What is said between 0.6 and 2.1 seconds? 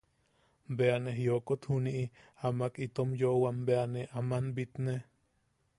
Bea ¡ne jijiok juniʼi!